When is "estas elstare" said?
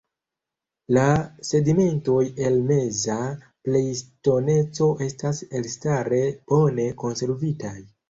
5.11-6.27